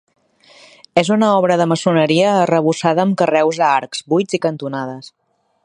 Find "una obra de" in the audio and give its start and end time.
1.15-1.67